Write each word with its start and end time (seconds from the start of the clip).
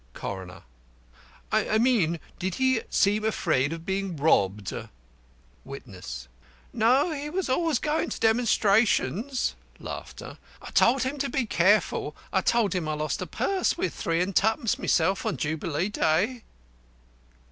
CORONER: 0.15 0.63
I 1.51 1.77
mean 1.77 2.19
did 2.39 2.55
he 2.55 2.81
seem 2.89 3.23
afraid 3.23 3.71
of 3.71 3.85
being 3.85 4.15
robbed? 4.17 4.73
WITNESS: 5.63 6.27
No, 6.73 7.11
he 7.11 7.29
was 7.29 7.47
always 7.49 7.77
goin' 7.77 8.09
to 8.09 8.19
demonstrations. 8.19 9.53
I 9.79 10.35
told 10.73 11.03
him 11.03 11.19
to 11.19 11.29
be 11.29 11.45
careful. 11.45 12.15
I 12.33 12.41
told 12.41 12.73
him 12.73 12.87
I 12.89 12.93
lost 12.95 13.21
a 13.21 13.27
purse 13.27 13.77
with 13.77 13.93
3s. 13.93 14.33
2d. 14.33 14.79
myself 14.79 15.23
on 15.23 15.37
Jubilee 15.37 15.89
Day. 15.89 16.45